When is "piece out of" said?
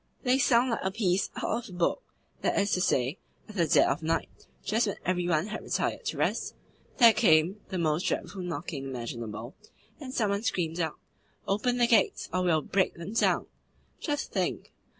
0.89-1.75